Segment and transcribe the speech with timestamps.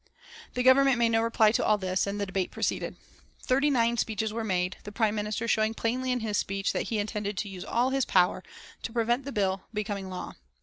[0.55, 2.95] The Government made no reply at all to this, and the debate proceeded.
[3.43, 6.97] Thirty nine speeches were made, the Prime Minister showing plainly in his speech that he
[6.97, 8.41] intended to use all his power
[8.81, 10.33] to prevent the bill becoming law.